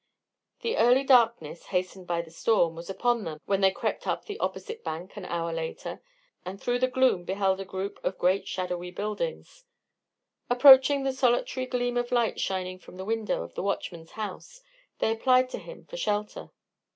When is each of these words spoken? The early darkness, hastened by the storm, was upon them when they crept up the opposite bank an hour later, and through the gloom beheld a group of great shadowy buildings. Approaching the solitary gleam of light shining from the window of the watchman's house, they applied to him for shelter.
The 0.61 0.77
early 0.77 1.03
darkness, 1.03 1.67
hastened 1.67 2.07
by 2.07 2.23
the 2.23 2.31
storm, 2.31 2.73
was 2.73 2.89
upon 2.89 3.23
them 3.23 3.39
when 3.45 3.61
they 3.61 3.69
crept 3.69 4.07
up 4.07 4.25
the 4.25 4.39
opposite 4.39 4.83
bank 4.83 5.15
an 5.15 5.25
hour 5.25 5.53
later, 5.53 6.01
and 6.43 6.59
through 6.59 6.79
the 6.79 6.87
gloom 6.87 7.23
beheld 7.23 7.59
a 7.61 7.65
group 7.65 7.99
of 8.03 8.17
great 8.17 8.47
shadowy 8.47 8.89
buildings. 8.89 9.63
Approaching 10.49 11.03
the 11.03 11.13
solitary 11.13 11.67
gleam 11.67 11.97
of 11.97 12.11
light 12.11 12.39
shining 12.39 12.79
from 12.79 12.97
the 12.97 13.05
window 13.05 13.43
of 13.43 13.53
the 13.53 13.61
watchman's 13.61 14.13
house, 14.13 14.63
they 14.97 15.11
applied 15.11 15.49
to 15.49 15.59
him 15.59 15.85
for 15.85 15.97
shelter. 15.97 16.49